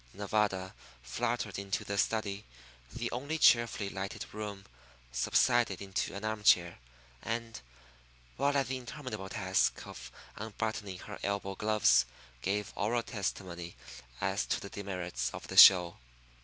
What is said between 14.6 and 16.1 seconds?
demerits of the "show."